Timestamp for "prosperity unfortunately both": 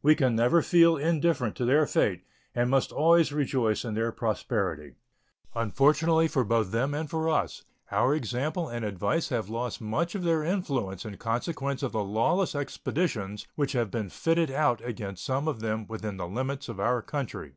4.12-6.32